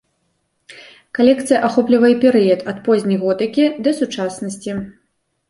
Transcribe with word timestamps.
Калекцыя 1.17 1.59
ахоплівае 1.67 2.13
перыяд 2.23 2.65
ад 2.73 2.77
позняй 2.89 3.19
готыкі 3.25 3.69
да 3.87 3.95
сучаснасці. 4.01 4.71